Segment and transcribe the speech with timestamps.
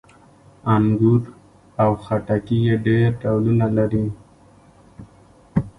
[0.73, 1.21] انګور
[1.81, 4.05] او خټکي یې ډېر ډولونه لري.